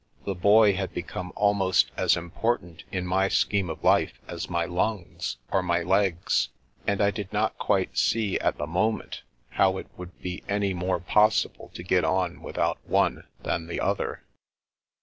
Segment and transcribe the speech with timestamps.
[0.25, 4.65] The Boy had become almost as im portant in my scheme of life as my
[4.65, 6.49] lungs or my legs,
[6.87, 10.99] and I did not quite see, at the moment, how it would be any more
[10.99, 14.23] possible to get on without one than the other.